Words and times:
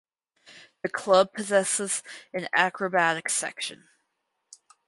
The 0.81 0.89
club 0.89 1.31
possesses 1.31 2.01
an 2.33 2.47
acrobatics 2.55 3.35
section. 3.35 3.87